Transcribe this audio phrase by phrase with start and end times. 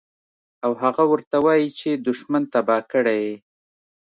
[0.65, 3.35] او هغه ورته وائي چې دشمن تباه کړے ئې